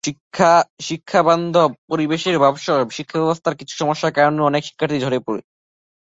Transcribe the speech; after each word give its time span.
শিক্ষাবান্ধব 0.79 1.69
পরিবেশের 1.89 2.35
অভাবসহ 2.37 2.75
শিক্ষাব্যবস্থার 2.89 3.59
কিছু 3.59 3.73
সমস্যার 3.77 4.15
কারণেও 4.15 4.47
অনেক 4.47 4.61
শিক্ষার্থী 4.65 4.97
ঝরে 4.99 5.19
পড়ে। 5.19 5.41